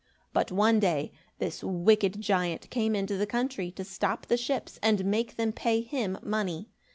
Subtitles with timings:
[0.33, 5.05] But one day, this wicked giant came into the country to stop the ships and
[5.05, 6.71] make them pay him money.